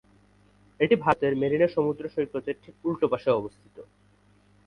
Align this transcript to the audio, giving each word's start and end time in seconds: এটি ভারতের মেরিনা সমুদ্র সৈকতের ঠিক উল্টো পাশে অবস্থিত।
এটি 0.79 0.95
ভারতের 0.95 1.33
মেরিনা 1.35 1.67
সমুদ্র 1.67 2.03
সৈকতের 2.09 2.55
ঠিক 2.63 2.75
উল্টো 2.85 3.05
পাশে 3.07 3.29
অবস্থিত। 3.31 3.75